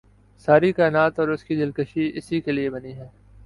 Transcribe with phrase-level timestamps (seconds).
[0.47, 3.07] ساری کائنات اور اس کی دلکشی اس کے لیے بنی ہے